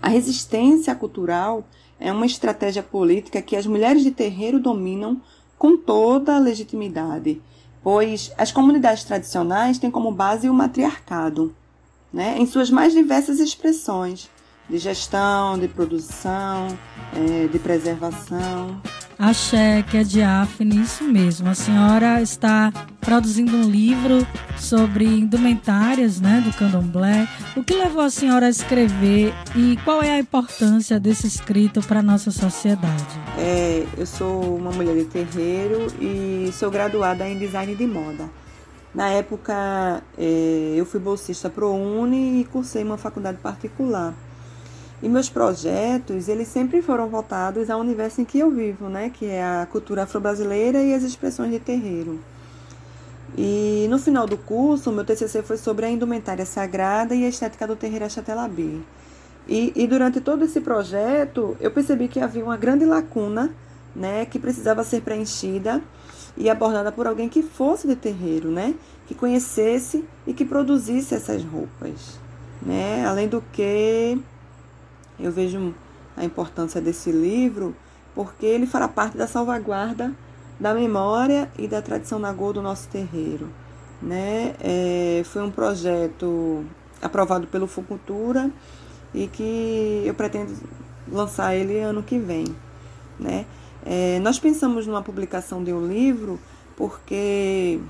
a 0.00 0.08
resistência 0.08 0.94
cultural 0.94 1.64
é 1.98 2.12
uma 2.12 2.24
estratégia 2.24 2.84
política 2.84 3.42
que 3.42 3.56
as 3.56 3.66
mulheres 3.66 4.04
de 4.04 4.12
terreiro 4.12 4.60
dominam 4.60 5.20
com 5.58 5.76
toda 5.76 6.36
a 6.36 6.38
legitimidade, 6.38 7.42
pois 7.90 8.30
as 8.36 8.52
comunidades 8.52 9.02
tradicionais 9.02 9.78
têm 9.78 9.90
como 9.90 10.12
base 10.12 10.46
o 10.46 10.52
matriarcado, 10.52 11.54
né, 12.12 12.36
em 12.36 12.44
suas 12.44 12.68
mais 12.68 12.92
diversas 12.92 13.40
expressões 13.40 14.28
de 14.68 14.76
gestão, 14.76 15.58
de 15.58 15.68
produção, 15.68 16.68
é, 17.16 17.46
de 17.46 17.58
preservação. 17.58 18.78
Axé, 19.18 19.82
que 19.82 19.96
é 19.96 20.04
diáfane, 20.04 20.80
isso 20.80 21.02
mesmo. 21.02 21.48
A 21.48 21.54
senhora 21.54 22.22
está 22.22 22.72
produzindo 23.00 23.56
um 23.56 23.68
livro 23.68 24.24
sobre 24.56 25.04
indumentárias 25.04 26.20
né, 26.20 26.40
do 26.40 26.56
candomblé. 26.56 27.26
O 27.56 27.64
que 27.64 27.74
levou 27.74 28.02
a 28.02 28.10
senhora 28.10 28.46
a 28.46 28.48
escrever 28.48 29.34
e 29.56 29.76
qual 29.84 30.00
é 30.02 30.12
a 30.12 30.18
importância 30.20 31.00
desse 31.00 31.26
escrito 31.26 31.80
para 31.80 31.98
a 31.98 32.02
nossa 32.02 32.30
sociedade? 32.30 33.04
É, 33.36 33.84
eu 33.96 34.06
sou 34.06 34.56
uma 34.56 34.70
mulher 34.70 34.94
de 34.94 35.06
terreiro 35.06 35.88
e 36.00 36.52
sou 36.52 36.70
graduada 36.70 37.28
em 37.28 37.36
design 37.36 37.74
de 37.74 37.86
moda. 37.88 38.30
Na 38.94 39.08
época, 39.08 40.00
é, 40.16 40.74
eu 40.76 40.86
fui 40.86 41.00
bolsista 41.00 41.50
pro 41.50 41.72
Uni 41.72 42.40
e 42.40 42.44
cursei 42.44 42.84
uma 42.84 42.96
faculdade 42.96 43.38
particular. 43.38 44.14
E 45.00 45.08
meus 45.08 45.28
projetos, 45.28 46.28
eles 46.28 46.48
sempre 46.48 46.82
foram 46.82 47.08
voltados 47.08 47.70
ao 47.70 47.80
universo 47.80 48.20
em 48.20 48.24
que 48.24 48.40
eu 48.40 48.50
vivo, 48.50 48.88
né? 48.88 49.10
Que 49.10 49.26
é 49.26 49.44
a 49.44 49.66
cultura 49.70 50.02
afro-brasileira 50.02 50.82
e 50.82 50.92
as 50.92 51.04
expressões 51.04 51.52
de 51.52 51.60
terreiro. 51.60 52.18
E 53.36 53.86
no 53.88 53.98
final 53.98 54.26
do 54.26 54.36
curso, 54.36 54.90
meu 54.90 55.04
TCC 55.04 55.42
foi 55.42 55.56
sobre 55.56 55.86
a 55.86 55.90
indumentária 55.90 56.44
sagrada 56.44 57.14
e 57.14 57.24
a 57.24 57.28
estética 57.28 57.66
do 57.66 57.76
terreiro 57.76 58.04
Axatelabi. 58.04 58.82
E, 59.46 59.72
e 59.76 59.86
durante 59.86 60.20
todo 60.20 60.44
esse 60.44 60.60
projeto, 60.60 61.56
eu 61.60 61.70
percebi 61.70 62.08
que 62.08 62.18
havia 62.18 62.44
uma 62.44 62.56
grande 62.56 62.84
lacuna, 62.84 63.52
né? 63.94 64.26
Que 64.26 64.38
precisava 64.38 64.82
ser 64.82 65.02
preenchida 65.02 65.80
e 66.36 66.50
abordada 66.50 66.90
por 66.90 67.06
alguém 67.06 67.28
que 67.28 67.42
fosse 67.42 67.86
de 67.86 67.94
terreiro, 67.94 68.50
né? 68.50 68.74
Que 69.06 69.14
conhecesse 69.14 70.04
e 70.26 70.34
que 70.34 70.44
produzisse 70.44 71.14
essas 71.14 71.44
roupas, 71.44 72.18
né? 72.60 73.06
Além 73.06 73.28
do 73.28 73.40
que 73.52 74.18
eu 75.18 75.32
vejo 75.32 75.74
a 76.16 76.24
importância 76.24 76.80
desse 76.80 77.10
livro 77.10 77.74
porque 78.14 78.46
ele 78.46 78.66
fará 78.66 78.88
parte 78.88 79.16
da 79.16 79.26
salvaguarda 79.26 80.12
da 80.58 80.74
memória 80.74 81.50
e 81.56 81.68
da 81.68 81.80
tradição 81.80 82.18
nagô 82.18 82.52
do 82.52 82.60
nosso 82.60 82.88
terreiro. 82.88 83.48
Né? 84.02 84.54
É, 84.60 85.22
foi 85.24 85.42
um 85.42 85.50
projeto 85.50 86.64
aprovado 87.00 87.46
pelo 87.46 87.66
Fucultura 87.66 88.50
e 89.14 89.26
que 89.28 90.02
eu 90.04 90.14
pretendo 90.14 90.52
lançar 91.10 91.54
ele 91.54 91.78
ano 91.78 92.02
que 92.02 92.18
vem. 92.18 92.44
Né? 93.18 93.46
É, 93.84 94.18
nós 94.20 94.38
pensamos 94.38 94.86
numa 94.86 95.02
publicação 95.02 95.62
de 95.62 95.72
um 95.72 95.86
livro 95.86 96.38
porque, 96.76 97.80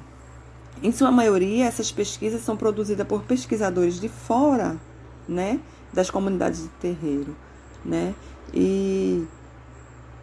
em 0.83 0.93
sua 0.93 1.11
maioria, 1.11 1.67
essas 1.67 1.91
pesquisas 1.91 2.43
são 2.43 2.57
produzidas 2.57 3.07
por 3.07 3.23
pesquisadores 3.23 4.01
de 4.01 4.09
fora 4.09 4.77
né, 5.29 5.61
das 5.93 6.11
comunidades 6.11 6.63
de 6.63 6.69
terreiro, 6.81 7.35
né? 7.85 8.15
E 8.53 9.27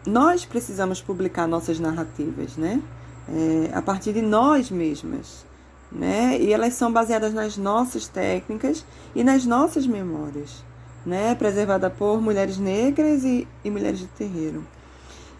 nós 0.06 0.44
precisamos 0.44 1.00
publicar 1.00 1.46
nossas 1.46 1.80
narrativas, 1.80 2.56
né? 2.56 2.80
É, 3.28 3.70
a 3.74 3.82
partir 3.82 4.12
de 4.12 4.22
nós 4.22 4.70
mesmas, 4.70 5.44
né? 5.90 6.38
E 6.38 6.52
elas 6.52 6.74
são 6.74 6.92
baseadas 6.92 7.34
nas 7.34 7.56
nossas 7.56 8.06
técnicas 8.06 8.84
e 9.14 9.24
nas 9.24 9.44
nossas 9.44 9.86
memórias, 9.86 10.64
né? 11.04 11.34
Preservada 11.34 11.90
por 11.90 12.20
mulheres 12.20 12.58
negras 12.58 13.24
e, 13.24 13.46
e 13.64 13.70
mulheres 13.70 13.98
de 13.98 14.06
terreiro, 14.06 14.64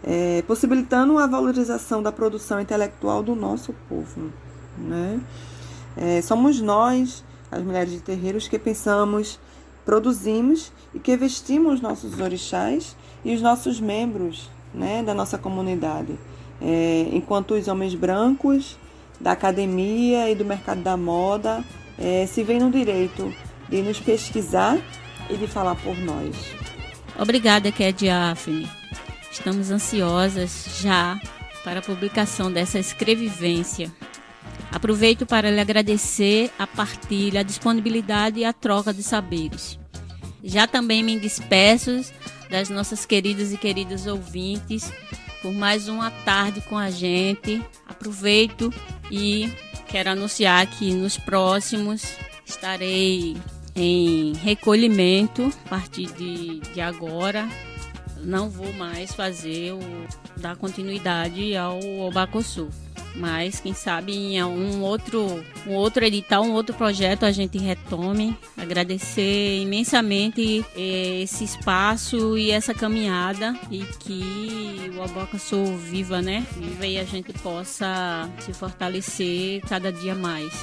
é, 0.03 0.43
possibilitando 0.45 1.17
a 1.17 1.27
valorização 1.27 2.03
da 2.03 2.11
produção 2.11 2.59
intelectual 2.59 3.23
do 3.23 3.35
nosso 3.35 3.73
povo, 3.87 4.31
né? 4.77 5.19
É, 5.95 6.21
somos 6.21 6.61
nós, 6.61 7.23
as 7.49 7.63
mulheres 7.63 7.91
de 7.91 7.99
terreiros, 7.99 8.47
que 8.47 8.59
pensamos 8.59 9.39
produzimos 9.87 10.69
e 10.93 10.99
que 10.99 11.15
vestimos 11.15 11.79
nossos 11.79 12.19
orixás 12.19 12.93
e 13.23 13.33
os 13.33 13.41
nossos 13.41 13.79
membros 13.79 14.49
né, 14.73 15.01
da 15.01 15.13
nossa 15.13 15.37
comunidade. 15.37 16.19
É, 16.61 17.07
enquanto 17.13 17.53
os 17.53 17.69
homens 17.69 17.95
brancos 17.95 18.77
da 19.17 19.31
academia 19.31 20.29
e 20.29 20.35
do 20.35 20.43
mercado 20.43 20.81
da 20.81 20.97
moda 20.97 21.63
é, 21.97 22.27
se 22.27 22.43
veem 22.43 22.59
no 22.59 22.69
direito 22.69 23.33
de 23.69 23.81
nos 23.81 23.97
pesquisar 23.97 24.77
e 25.29 25.37
de 25.37 25.47
falar 25.47 25.75
por 25.75 25.97
nós. 25.97 26.35
Obrigada, 27.17 27.71
Ked 27.71 28.09
Afne. 28.09 28.69
Estamos 29.31 29.71
ansiosas 29.71 30.81
já 30.81 31.17
para 31.63 31.79
a 31.79 31.83
publicação 31.83 32.51
dessa 32.51 32.77
escrevivência. 32.77 33.89
Aproveito 34.71 35.25
para 35.25 35.49
lhe 35.49 35.59
agradecer 35.59 36.51
a 36.59 36.67
partilha, 36.67 37.39
a 37.39 37.43
disponibilidade 37.43 38.39
e 38.39 38.45
a 38.45 38.53
troca 38.53 38.93
de 38.93 39.01
saberes. 39.01 39.79
Já 40.43 40.67
também 40.67 41.03
me 41.03 41.19
despeço 41.19 42.01
das 42.49 42.69
nossas 42.69 43.05
queridas 43.05 43.51
e 43.51 43.57
queridos 43.57 44.05
ouvintes 44.05 44.91
por 45.41 45.53
mais 45.53 45.87
uma 45.87 46.11
tarde 46.11 46.61
com 46.61 46.77
a 46.77 46.89
gente. 46.89 47.63
Aproveito 47.87 48.73
e 49.11 49.49
quero 49.87 50.09
anunciar 50.09 50.65
que 50.67 50.93
nos 50.93 51.17
próximos 51.17 52.03
estarei 52.45 53.37
em 53.75 54.33
recolhimento 54.33 55.51
a 55.65 55.69
partir 55.69 56.07
de, 56.13 56.59
de 56.59 56.81
agora. 56.81 57.47
Não 58.19 58.49
vou 58.49 58.73
mais 58.73 59.13
fazer 59.13 59.73
o 59.73 59.79
dar 60.37 60.55
continuidade 60.55 61.55
ao 61.55 61.79
Obacosul. 61.99 62.69
Mas 63.15 63.59
quem 63.59 63.73
sabe 63.73 64.13
em 64.13 64.43
um 64.43 64.81
outro, 64.81 65.43
um 65.65 65.73
outro 65.73 66.05
edital, 66.05 66.43
um 66.43 66.53
outro 66.53 66.75
projeto 66.75 67.23
a 67.23 67.31
gente 67.31 67.57
retome. 67.57 68.37
Agradecer 68.55 69.61
imensamente 69.61 70.65
eh, 70.75 71.21
esse 71.23 71.43
espaço 71.43 72.37
e 72.37 72.51
essa 72.51 72.73
caminhada 72.73 73.55
e 73.71 73.79
que 73.99 74.91
o 74.95 75.01
Aboca 75.01 75.39
Sou 75.39 75.77
viva, 75.77 76.21
né? 76.21 76.45
Viva 76.55 76.85
e 76.85 76.97
a 76.99 77.03
gente 77.03 77.33
possa 77.33 78.29
se 78.39 78.53
fortalecer 78.53 79.61
cada 79.67 79.91
dia 79.91 80.13
mais. 80.13 80.53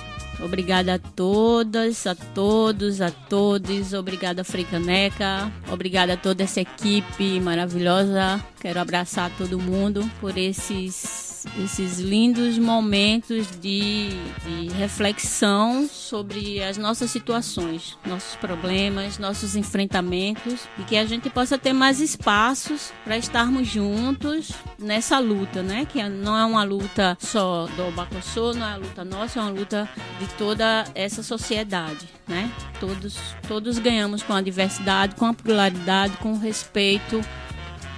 Obrigada 0.40 0.94
a 0.94 0.98
todas, 0.98 2.07
a 2.07 2.14
todos, 2.14 3.00
a 3.00 3.11
todos. 3.11 3.92
Obrigada, 3.92 4.44
Fricaneca. 4.44 5.50
Obrigada 5.70 6.14
a 6.14 6.16
toda 6.16 6.42
essa 6.42 6.61
equipe 6.61 7.40
maravilhosa. 7.40 8.44
Quero 8.61 8.80
abraçar 8.80 9.30
todo 9.38 9.61
mundo 9.61 10.09
por 10.20 10.37
esses 10.37 11.34
esses 11.62 11.98
lindos 11.98 12.59
momentos 12.59 13.48
de, 13.61 14.11
de, 14.44 14.68
reflexão 14.76 15.88
sobre 15.88 16.62
as 16.62 16.76
nossas 16.76 17.11
situações, 17.11 17.96
nossos 18.07 18.37
problemas, 18.37 19.18
nossos 19.18 19.57
enfrentamentos 19.57 20.68
e 20.78 20.83
que 20.83 20.96
a 20.96 21.04
gente 21.04 21.30
possa 21.30 21.59
ter 21.59 21.72
mais 21.72 22.00
espaços 22.00 22.92
para 23.04 23.16
estarmos 23.16 23.68
juntos 23.68 24.52
nessa 24.78 25.18
luta, 25.18 25.62
né? 25.62 25.85
Que 25.85 26.02
não 26.09 26.37
é 26.37 26.44
uma 26.44 26.64
luta 26.64 27.16
só 27.20 27.66
do 27.76 27.90
Bacossô, 27.92 28.52
não 28.54 28.66
é 28.66 28.70
uma 28.70 28.76
luta 28.76 29.04
nossa, 29.04 29.38
é 29.38 29.42
uma 29.42 29.50
luta 29.50 29.88
de 30.18 30.26
toda 30.35 30.85
essa 30.94 31.22
sociedade, 31.22 32.09
né? 32.26 32.50
Todos, 32.80 33.16
todos 33.46 33.78
ganhamos 33.78 34.22
com 34.22 34.33
a 34.33 34.40
diversidade, 34.40 35.14
com 35.16 35.26
a 35.26 35.35
pluralidade, 35.35 36.16
com 36.18 36.33
o 36.33 36.38
respeito 36.38 37.20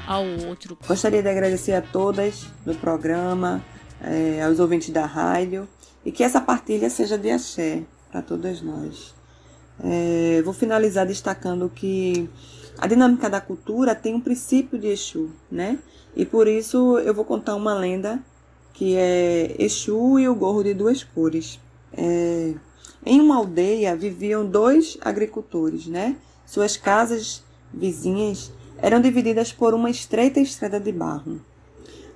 ao 0.06 0.24
outro. 0.46 0.78
Gostaria 0.86 1.22
de 1.22 1.28
agradecer 1.28 1.72
a 1.72 1.82
todas 1.82 2.46
do 2.64 2.74
programa, 2.74 3.62
é, 4.00 4.42
aos 4.42 4.60
ouvintes 4.60 4.90
da 4.90 5.04
rádio 5.04 5.68
e 6.04 6.12
que 6.12 6.22
essa 6.22 6.40
partilha 6.40 6.88
seja 6.88 7.18
de 7.18 7.30
axé 7.30 7.82
para 8.10 8.22
todas 8.22 8.62
nós. 8.62 9.14
É, 9.82 10.40
vou 10.42 10.54
finalizar 10.54 11.06
destacando 11.06 11.68
que 11.68 12.30
a 12.78 12.86
dinâmica 12.86 13.28
da 13.28 13.40
cultura 13.40 13.94
tem 13.94 14.14
um 14.14 14.20
princípio 14.20 14.78
de 14.78 14.88
Exu, 14.88 15.30
né? 15.50 15.78
E 16.14 16.24
por 16.24 16.46
isso 16.46 16.98
eu 16.98 17.12
vou 17.12 17.24
contar 17.24 17.54
uma 17.54 17.74
lenda 17.74 18.18
que 18.72 18.96
é 18.96 19.54
Exu 19.58 20.18
e 20.18 20.28
o 20.28 20.34
gorro 20.34 20.62
de 20.62 20.72
duas 20.72 21.02
cores. 21.02 21.60
É, 21.92 22.54
em 23.04 23.20
uma 23.20 23.36
aldeia 23.36 23.96
viviam 23.96 24.46
dois 24.46 24.96
agricultores, 25.00 25.86
né? 25.86 26.16
Suas 26.46 26.76
casas 26.76 27.42
vizinhas 27.72 28.52
eram 28.78 29.00
divididas 29.00 29.52
por 29.52 29.74
uma 29.74 29.90
estreita 29.90 30.40
estrada 30.40 30.78
de 30.78 30.92
barro. 30.92 31.40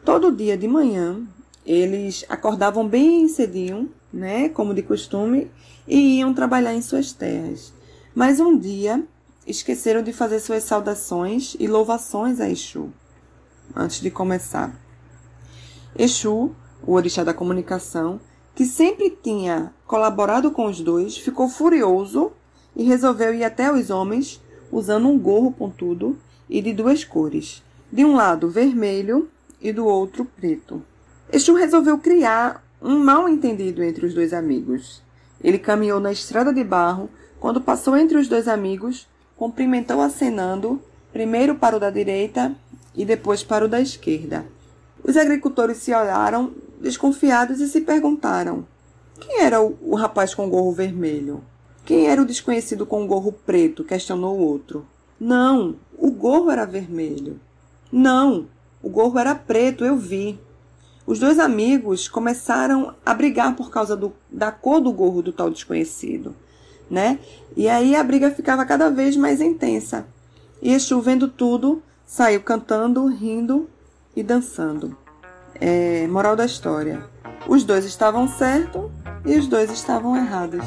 Todo 0.04 0.34
dia 0.34 0.56
de 0.56 0.68
manhã, 0.68 1.22
eles 1.64 2.24
acordavam 2.28 2.86
bem 2.86 3.28
cedinho, 3.28 3.90
né, 4.12 4.48
como 4.48 4.74
de 4.74 4.82
costume, 4.82 5.50
e 5.86 6.18
iam 6.18 6.34
trabalhar 6.34 6.74
em 6.74 6.82
suas 6.82 7.12
terras. 7.12 7.72
Mas 8.14 8.40
um 8.40 8.58
dia 8.58 9.02
esqueceram 9.46 10.02
de 10.02 10.12
fazer 10.12 10.40
suas 10.40 10.64
saudações 10.64 11.56
e 11.58 11.66
louvações 11.66 12.40
a 12.40 12.48
Exu 12.48 12.92
antes 13.74 14.00
de 14.00 14.10
começar. 14.10 14.74
Exu, 15.96 16.54
o 16.82 16.92
orixá 16.92 17.24
da 17.24 17.34
comunicação, 17.34 18.20
que 18.54 18.64
sempre 18.64 19.10
tinha 19.10 19.72
colaborado 19.86 20.50
com 20.50 20.66
os 20.66 20.80
dois, 20.80 21.16
ficou 21.16 21.48
furioso 21.48 22.32
e 22.74 22.84
resolveu 22.84 23.34
ir 23.34 23.44
até 23.44 23.72
os 23.72 23.90
homens 23.90 24.40
usando 24.70 25.08
um 25.08 25.18
gorro 25.18 25.52
pontudo 25.52 26.16
e 26.50 26.60
de 26.60 26.72
duas 26.72 27.04
cores, 27.04 27.62
de 27.90 28.04
um 28.04 28.16
lado 28.16 28.50
vermelho 28.50 29.30
e 29.60 29.72
do 29.72 29.86
outro 29.86 30.24
preto. 30.24 30.82
Exu 31.32 31.54
resolveu 31.54 31.96
criar 31.98 32.62
um 32.82 32.98
mal 32.98 33.28
entendido 33.28 33.82
entre 33.82 34.04
os 34.04 34.12
dois 34.12 34.32
amigos. 34.32 35.00
Ele 35.42 35.58
caminhou 35.58 36.00
na 36.00 36.10
estrada 36.10 36.52
de 36.52 36.64
barro, 36.64 37.08
quando 37.38 37.60
passou 37.60 37.96
entre 37.96 38.18
os 38.18 38.28
dois 38.28 38.48
amigos, 38.48 39.06
cumprimentou 39.36 40.00
acenando, 40.00 40.82
primeiro 41.12 41.54
para 41.54 41.76
o 41.76 41.80
da 41.80 41.88
direita 41.88 42.54
e 42.94 43.04
depois 43.04 43.42
para 43.44 43.64
o 43.64 43.68
da 43.68 43.80
esquerda. 43.80 44.44
Os 45.02 45.16
agricultores 45.16 45.78
se 45.78 45.94
olharam 45.94 46.52
desconfiados 46.80 47.60
e 47.60 47.68
se 47.68 47.80
perguntaram: 47.80 48.66
quem 49.20 49.40
era 49.40 49.62
o, 49.62 49.76
o 49.82 49.94
rapaz 49.94 50.34
com 50.34 50.46
o 50.46 50.50
gorro 50.50 50.72
vermelho? 50.72 51.44
Quem 51.84 52.08
era 52.08 52.22
o 52.22 52.26
desconhecido 52.26 52.86
com 52.86 53.04
o 53.04 53.06
gorro 53.06 53.32
preto? 53.32 53.84
questionou 53.84 54.38
o 54.38 54.42
outro. 54.42 54.86
Não, 55.20 55.76
o 55.98 56.10
gorro 56.10 56.50
era 56.50 56.64
vermelho. 56.64 57.38
Não, 57.92 58.46
o 58.82 58.88
gorro 58.88 59.18
era 59.18 59.34
preto, 59.34 59.84
eu 59.84 59.96
vi. 59.96 60.40
Os 61.06 61.18
dois 61.18 61.38
amigos 61.38 62.08
começaram 62.08 62.94
a 63.04 63.12
brigar 63.12 63.54
por 63.54 63.70
causa 63.70 63.94
do, 63.94 64.14
da 64.30 64.50
cor 64.50 64.80
do 64.80 64.90
gorro 64.92 65.20
do 65.20 65.32
tal 65.32 65.50
desconhecido, 65.50 66.34
né? 66.90 67.18
E 67.54 67.68
aí 67.68 67.94
a 67.94 68.02
briga 68.02 68.30
ficava 68.30 68.64
cada 68.64 68.88
vez 68.90 69.16
mais 69.16 69.40
intensa. 69.42 70.06
E 70.62 70.72
Exu, 70.72 71.00
vendo 71.00 71.28
tudo, 71.28 71.82
saiu 72.06 72.40
cantando, 72.42 73.06
rindo 73.06 73.68
e 74.16 74.22
dançando. 74.22 74.96
É, 75.54 76.06
moral 76.06 76.34
da 76.34 76.46
história: 76.46 77.04
os 77.46 77.64
dois 77.64 77.84
estavam 77.84 78.26
certos 78.26 78.90
e 79.26 79.36
os 79.36 79.46
dois 79.46 79.70
estavam 79.70 80.16
errados. 80.16 80.64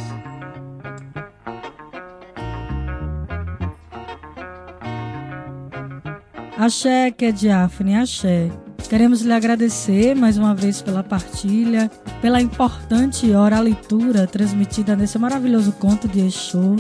Axé, 6.64 7.12
que 7.12 7.26
é 7.26 7.32
diáfane, 7.34 7.94
axé. 7.94 8.50
Queremos 8.88 9.20
lhe 9.20 9.34
agradecer 9.34 10.16
mais 10.16 10.38
uma 10.38 10.56
vez 10.56 10.82
pela 10.82 11.04
partilha, 11.04 11.92
pela 12.22 12.40
importante 12.40 13.30
hora 13.34 13.60
leitura 13.60 14.26
transmitida 14.26 14.96
nesse 14.96 15.20
maravilhoso 15.20 15.74
conto 15.74 16.08
de 16.08 16.22
Exu. 16.22 16.78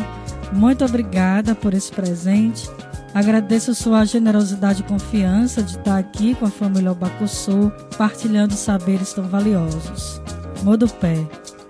Muito 0.53 0.85
obrigada 0.85 1.53
por 1.53 1.73
esse 1.73 1.91
presente. 1.91 2.69
Agradeço 3.13 3.75
sua 3.75 4.05
generosidade 4.05 4.83
e 4.83 4.85
confiança 4.85 5.61
de 5.61 5.71
estar 5.77 5.97
aqui 5.97 6.33
com 6.33 6.45
a 6.45 6.49
família 6.49 6.93
Obacuçu, 6.93 7.69
partilhando 7.97 8.53
saberes 8.53 9.11
tão 9.11 9.25
valiosos. 9.25 10.21
Modo 10.63 10.87
pé. 10.87 11.17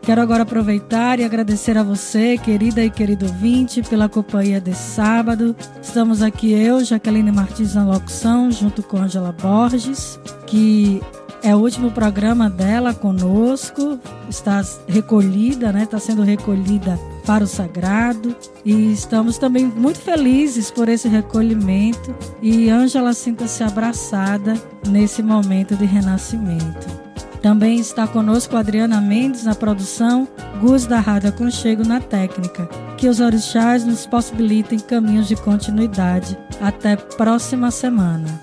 Quero 0.04 0.22
agora 0.22 0.44
aproveitar 0.44 1.18
e 1.22 1.24
agradecer 1.24 1.78
a 1.78 1.84
você, 1.84 2.38
querida 2.38 2.84
e 2.84 2.90
querido 2.90 3.26
ouvinte, 3.26 3.82
pela 3.82 4.10
companhia 4.10 4.60
desse 4.60 4.96
sábado. 4.96 5.56
Estamos 5.82 6.22
aqui 6.22 6.52
eu, 6.52 6.84
Jaqueline 6.84 7.32
Martins 7.32 7.74
na 7.74 7.86
locução, 7.86 8.52
junto 8.52 8.84
com 8.84 8.98
Angela 8.98 9.32
Borges, 9.32 10.20
que 10.46 11.02
é 11.42 11.56
o 11.56 11.60
último 11.60 11.90
programa 11.90 12.50
dela 12.50 12.94
conosco, 12.94 13.98
está 14.30 14.62
recolhida, 14.90 15.72
né? 15.72 15.84
Está 15.84 16.00
sendo 16.00 16.22
recolhida 16.22 17.00
para 17.26 17.46
o 17.46 17.48
sagrado 17.48 18.36
e 18.66 18.92
estamos 18.92 19.38
também 19.38 19.66
muito 19.66 20.00
felizes 20.00 20.70
por 20.70 20.90
esse 20.90 21.08
recolhimento 21.08 22.14
e 22.42 22.70
Ângela 22.70 23.14
sinta-se 23.14 23.64
abraçada 23.64 24.54
nesse 24.86 25.24
momento 25.24 25.78
de 25.78 25.86
renascimento. 25.86 27.13
Também 27.44 27.78
está 27.78 28.08
conosco 28.08 28.56
Adriana 28.56 29.02
Mendes 29.02 29.44
na 29.44 29.54
produção, 29.54 30.26
Gus 30.62 30.86
da 30.86 31.02
Rádio 31.02 31.28
Aconchego 31.28 31.86
na 31.86 32.00
técnica. 32.00 32.70
Que 32.98 33.10
os 33.10 33.20
orixás 33.20 33.84
nos 33.84 34.08
possibilitem 34.08 34.80
caminhos 34.80 35.28
de 35.28 35.36
continuidade. 35.36 36.38
Até 36.62 36.96
próxima 36.96 37.70
semana. 37.70 38.42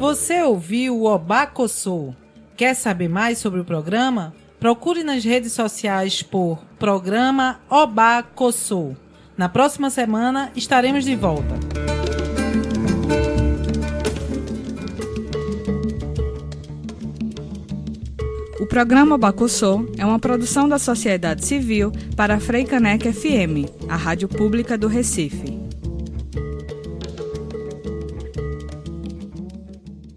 Você 0.00 0.42
ouviu 0.42 0.96
o 0.96 1.04
Obacossô? 1.04 2.12
Quer 2.56 2.74
saber 2.74 3.08
mais 3.08 3.38
sobre 3.38 3.60
o 3.60 3.64
programa? 3.64 4.34
Procure 4.58 5.04
nas 5.04 5.22
redes 5.22 5.52
sociais 5.52 6.24
por 6.24 6.58
Programa 6.76 7.60
Obacossô. 7.70 8.96
Na 9.36 9.50
próxima 9.50 9.90
semana 9.90 10.50
estaremos 10.56 11.04
de 11.04 11.14
volta. 11.14 11.54
O 18.58 18.66
programa 18.66 19.18
Bacussô 19.18 19.86
é 19.98 20.06
uma 20.06 20.18
produção 20.18 20.66
da 20.66 20.78
sociedade 20.78 21.44
civil 21.44 21.92
para 22.16 22.36
a 22.36 22.40
Freicanec 22.40 23.12
FM, 23.12 23.68
a 23.88 23.96
rádio 23.96 24.28
pública 24.28 24.78
do 24.78 24.88
Recife. 24.88 25.55